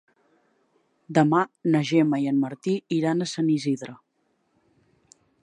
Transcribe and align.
Demà 1.17 1.41
na 1.75 1.81
Gemma 1.89 2.21
i 2.23 2.25
en 2.33 2.39
Martí 2.47 2.73
iran 3.01 3.23
a 3.23 3.29
Sant 3.35 3.53
Isidre. 3.59 3.95